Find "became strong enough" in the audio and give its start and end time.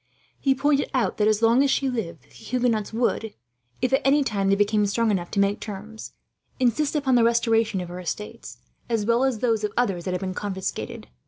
4.55-5.29